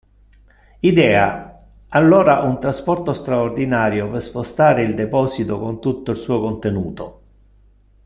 Idea, 0.79 1.57
allora, 1.89 2.39
un 2.39 2.59
trasporto 2.59 3.13
straordinario 3.13 4.09
per 4.09 4.23
spostare 4.23 4.81
il 4.81 4.95
deposito 4.95 5.59
con 5.59 5.79
tutto 5.79 6.09
il 6.09 6.17
suo 6.17 6.41
contenuto. 6.41 7.21